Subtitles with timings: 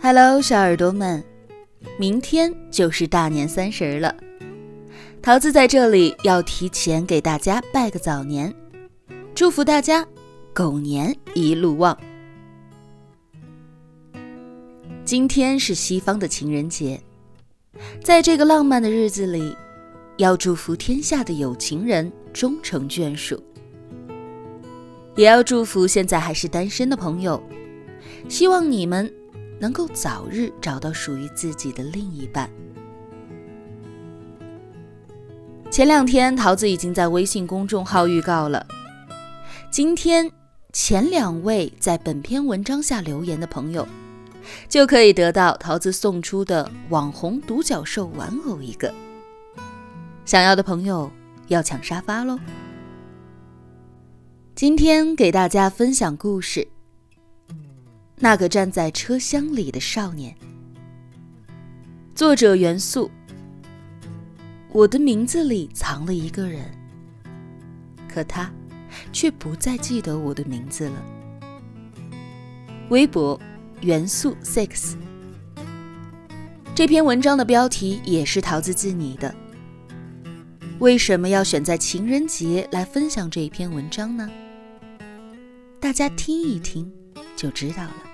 [0.00, 1.24] Hello，小耳朵们，
[1.98, 4.14] 明天就是大年三十了。
[5.20, 8.54] 桃子在这里要提前给大家拜个早年，
[9.34, 10.06] 祝福大家
[10.54, 11.98] 狗年一路旺。
[15.04, 17.00] 今天是西方的情人节，
[18.04, 19.56] 在这个浪漫的日子里，
[20.16, 23.42] 要祝福天下的有情人终成眷属，
[25.16, 27.42] 也要祝福现在还是单身的朋友，
[28.28, 29.12] 希望你们。
[29.60, 32.48] 能够早日找到属于自己的另一半。
[35.70, 38.66] 前两天，桃子已经在微信公众号预告了，
[39.70, 40.30] 今天
[40.72, 43.86] 前两位在本篇文章下留言的朋友，
[44.68, 48.92] 就可以得到桃子送出的网红独角兽玩偶一个。
[50.24, 51.10] 想要的朋友
[51.48, 52.38] 要抢沙发喽！
[54.54, 56.66] 今天给大家分享故事。
[58.20, 60.34] 那个站在车厢里的少年。
[62.14, 63.10] 作者元素。
[64.70, 66.62] 我的名字里藏了一个人，
[68.06, 68.52] 可他
[69.12, 71.04] 却不再记得我的名字了。
[72.90, 73.40] 微博
[73.80, 74.94] 元素 six。
[76.74, 79.34] 这篇文章的标题也是桃子自拟的。
[80.80, 84.30] 为什么要选在情人节来分享这一篇文章呢？
[85.80, 86.92] 大家听一听
[87.34, 88.07] 就知道了。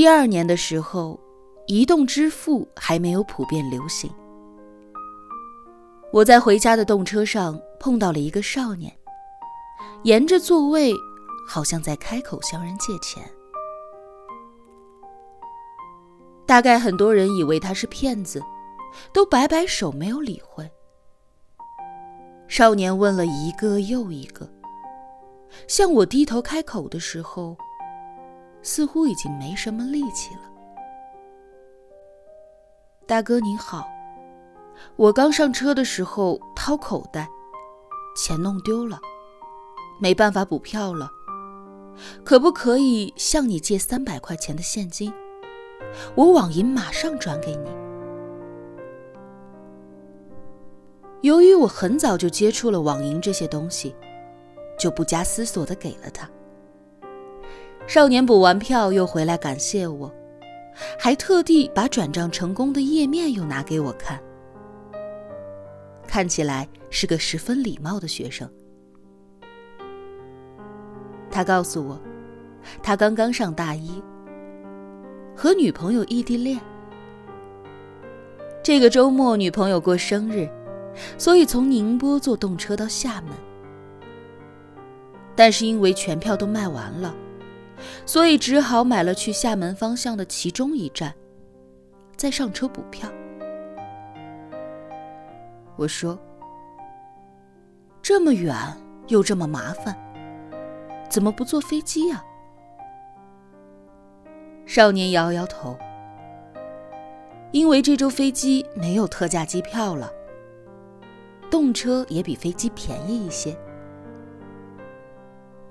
[0.00, 1.20] 一二年的时候，
[1.66, 4.10] 移动支付还没有普遍流行。
[6.10, 8.90] 我在回家的动车上碰到了一个少年，
[10.04, 10.94] 沿着座位，
[11.46, 13.22] 好像在开口向人借钱。
[16.46, 18.42] 大概很多人以为他是骗子，
[19.12, 20.66] 都摆摆手没有理会。
[22.48, 24.50] 少年问了一个又一个，
[25.68, 27.54] 向我低头开口的时候。
[28.62, 30.42] 似乎已经没什么力气了。
[33.06, 33.88] 大哥你好，
[34.96, 37.28] 我刚上车的时候掏口袋，
[38.16, 39.00] 钱弄丢了，
[40.00, 41.10] 没办法补票了，
[42.24, 45.12] 可不可以向你借三百块钱的现金？
[46.14, 47.70] 我网银马上转给你。
[51.22, 53.94] 由于我很早就接触了网银这些东西，
[54.78, 56.30] 就不加思索的给了他。
[57.90, 60.08] 少年补完票又回来感谢我，
[60.96, 64.16] 还特地把转账成功的页面又拿给我看，
[66.06, 68.48] 看起来是个十分礼貌的学生。
[71.32, 72.00] 他告诉我，
[72.80, 74.00] 他刚刚上大一，
[75.34, 76.60] 和女朋友异地恋。
[78.62, 80.48] 这个周末女朋友过生日，
[81.18, 83.32] 所以从宁波坐动车到厦门，
[85.34, 87.12] 但是因为全票都卖完了。
[88.06, 91.14] 所以只好买了去厦门方向的其中一站，
[92.16, 93.08] 再上车补票。
[95.76, 96.18] 我说
[98.02, 98.54] ：“这么远
[99.08, 99.96] 又这么麻烦，
[101.08, 102.22] 怎么不坐飞机呀？”
[104.66, 105.76] 少年摇摇头
[107.52, 110.12] ：“因为这周飞机没有特价机票了，
[111.50, 113.56] 动车也比飞机便宜一些。”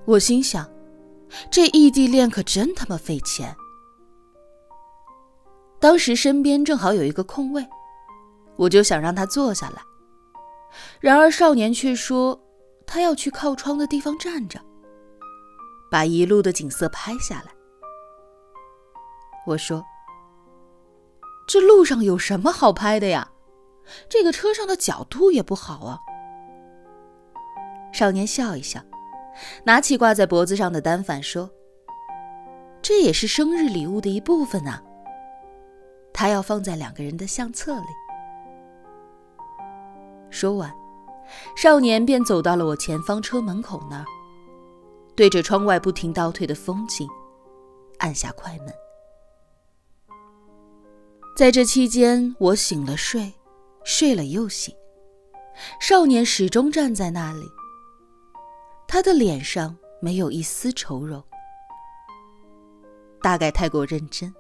[0.06, 0.68] 我心想。
[1.50, 3.56] 这异地恋可真他妈费钱。
[5.80, 7.66] 当时身边正好有一个空位，
[8.58, 9.82] 我就想让他坐下来。
[11.00, 12.40] 然而少年却说
[12.86, 14.60] 他要去靠窗的地方站着，
[15.90, 17.52] 把一路的景色拍下来。
[19.48, 19.84] 我说
[21.48, 23.32] ：“这路上有什么好拍的呀？
[24.08, 26.00] 这个车上的角度也不好啊。”
[27.92, 28.80] 少年笑一笑。
[29.64, 31.50] 拿起挂在脖子上的单反说
[32.82, 34.84] ：“这也是生日礼物的一部分啊。
[36.14, 37.88] 他要放在两个人的相册里。”
[40.30, 40.72] 说完，
[41.56, 44.06] 少年便走到了我前方车门口那儿，
[45.16, 47.08] 对着窗外不停倒退的风景，
[47.98, 48.74] 按下快门。
[51.36, 53.34] 在这期间，我醒了睡，
[53.84, 54.76] 睡了又醒，
[55.80, 57.46] 少年始终站在那里。
[58.92, 61.24] 他的脸上没有一丝愁容，
[63.22, 64.34] 大概太过认真，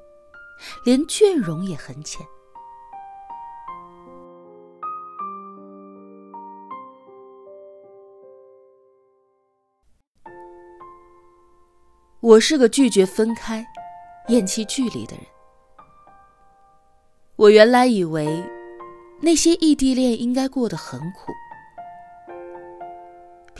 [0.83, 2.25] 连倦容也很浅。
[12.19, 13.63] 我是个拒绝分开、
[14.29, 15.25] 厌弃距离的人。
[17.35, 18.43] 我原来以为，
[19.21, 21.31] 那些异地恋应该过得很苦，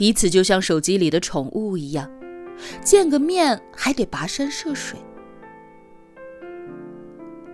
[0.00, 2.10] 彼此就像手机里的宠物一样，
[2.82, 4.98] 见个面还得跋山涉水。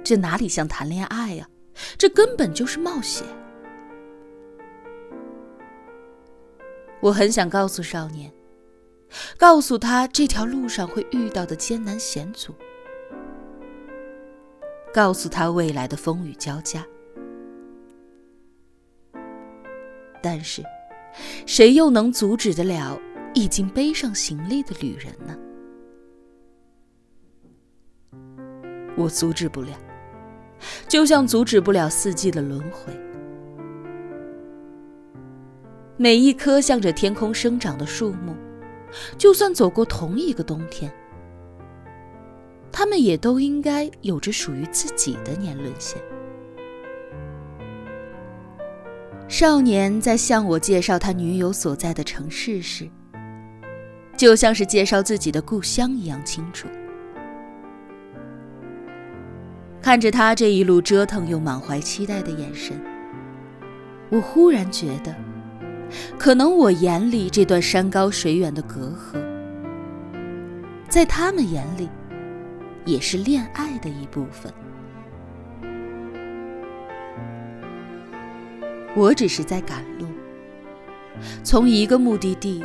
[0.04, 1.48] 这哪里像谈恋爱呀？
[1.98, 3.26] 这根本就是冒险。
[7.00, 8.32] 我很想告诉少年，
[9.36, 12.54] 告诉他这条路上会遇到的艰难险阻，
[14.94, 16.86] 告诉他未来的风雨交加。
[20.22, 20.62] 但是，
[21.46, 22.98] 谁又能阻止得了
[23.34, 25.36] 已经背上行李的旅人呢？
[28.96, 29.78] 我阻止不了，
[30.88, 32.92] 就像阻止不了四季的轮回。
[35.98, 38.34] 每一棵向着天空生长的树木，
[39.18, 40.92] 就算走过同一个冬天，
[42.72, 46.00] 它们也都应该有着属于自己的年轮线。
[49.28, 52.88] 少年在向我介绍他女友所在的城市时，
[54.16, 56.68] 就像是介绍自己的故乡一样清楚。
[59.82, 62.80] 看着他这一路折腾又满怀期待的眼神，
[64.10, 65.14] 我忽然觉得。
[66.18, 69.20] 可能我眼里这段山高水远的隔阂，
[70.88, 71.88] 在他们眼里，
[72.84, 74.52] 也是恋爱的一部分。
[78.96, 80.06] 我只是在赶路，
[81.44, 82.64] 从一个目的地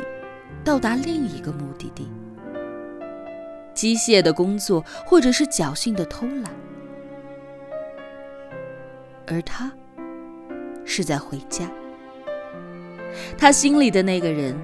[0.64, 2.10] 到达另一个目的地，
[3.74, 6.44] 机械的工作或者是侥幸的偷懒，
[9.26, 9.70] 而他
[10.86, 11.70] 是在回家。
[13.36, 14.56] 他心里的那个人，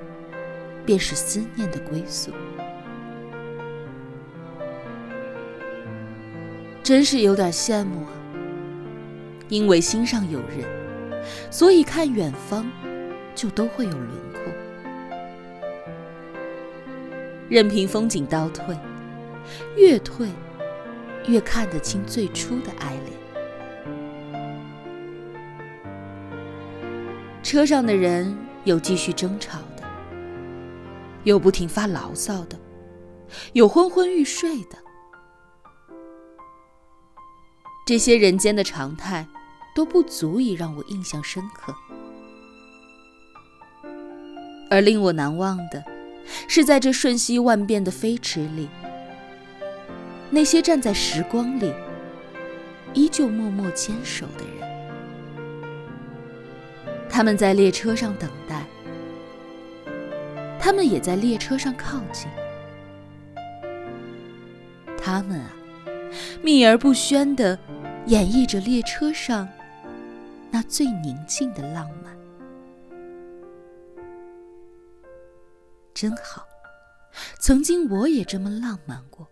[0.86, 2.32] 便是思念的归宿。
[6.82, 8.12] 真是有点羡慕啊！
[9.50, 10.64] 因为心上有人，
[11.50, 12.66] 所以看远方，
[13.34, 14.42] 就都会有轮廓。
[17.48, 18.76] 任凭风景倒退，
[19.76, 20.28] 越退，
[21.26, 23.12] 越看得清最初的爱恋。
[27.42, 29.82] 车上的人有继续争吵的，
[31.24, 32.58] 有不停发牢骚的，
[33.54, 34.76] 有昏昏欲睡的。
[37.86, 39.26] 这些人间的常态
[39.78, 41.72] 都不足以让我印象深刻，
[44.68, 45.84] 而令我难忘的，
[46.48, 48.68] 是在这瞬息万变的飞驰里，
[50.30, 51.72] 那些站在时光里
[52.92, 54.68] 依旧默默坚守的人。
[57.08, 58.66] 他们在列车上等待，
[60.58, 62.28] 他们也在列车上靠近。
[65.00, 65.52] 他们啊，
[66.42, 67.56] 秘而不宣地
[68.06, 69.48] 演绎着列车上
[70.50, 72.16] 那最宁静的浪漫，
[75.92, 76.46] 真好。
[77.40, 79.28] 曾经我也这么浪漫过。